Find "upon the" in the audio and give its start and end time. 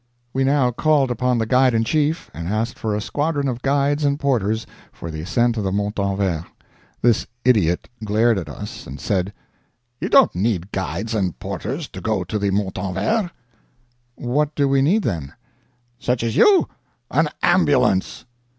1.11-1.45